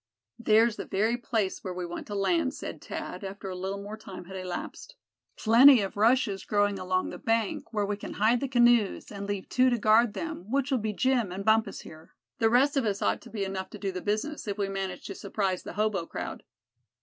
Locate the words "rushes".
5.95-6.43